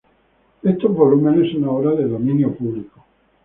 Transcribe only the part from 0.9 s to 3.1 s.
volúmenes son ahora de dominio público.